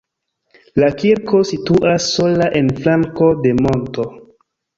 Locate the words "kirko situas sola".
1.01-2.49